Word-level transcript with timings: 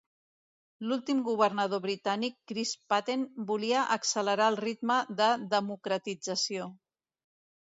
L'últim 0.91 1.19
governador 1.27 1.81
britànic 1.83 2.39
Chris 2.51 2.71
Patten 2.93 3.27
volia 3.51 3.83
accelerar 3.97 4.49
el 4.55 4.59
ritme 4.63 4.99
de 5.21 5.29
democratització. 5.53 6.73